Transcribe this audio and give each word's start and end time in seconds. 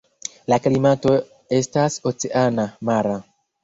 La 0.53 0.57
klimato 0.67 1.13
estas 1.61 2.01
oceana 2.15 2.71
(mara). 2.93 3.19